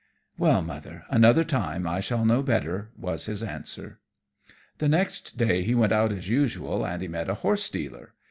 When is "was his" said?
2.97-3.43